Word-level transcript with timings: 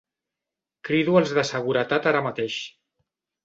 Crido 0.89 1.19
els 1.21 1.35
de 1.41 1.45
seguretat 1.51 2.11
ara 2.15 2.25
mateix. 2.33 2.61